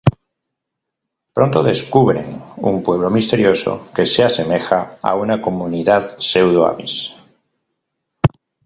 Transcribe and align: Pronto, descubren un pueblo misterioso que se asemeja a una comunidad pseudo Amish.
Pronto, 1.37 1.61
descubren 1.61 2.25
un 2.61 2.81
pueblo 2.81 3.11
misterioso 3.11 3.71
que 3.93 4.07
se 4.07 4.23
asemeja 4.23 4.97
a 4.99 5.13
una 5.13 5.39
comunidad 5.43 6.17
pseudo 6.17 6.65
Amish. 6.65 7.15